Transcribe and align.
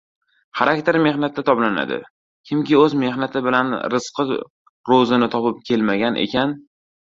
Xarakter 0.59 0.97
mehnatda 1.07 1.43
toblanadi, 1.49 1.99
kimki 2.51 2.79
o‘z 2.85 2.97
mehnati 3.03 3.43
bilan 3.49 3.71
rizqi 3.97 4.27
ro‘zini 4.95 5.31
topib 5.39 5.63
kelmagan 5.71 6.21
ekan 6.27 6.61